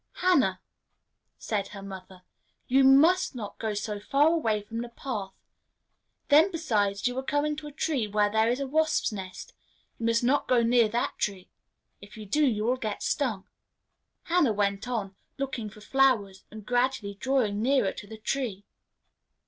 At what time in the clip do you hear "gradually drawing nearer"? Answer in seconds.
16.65-17.91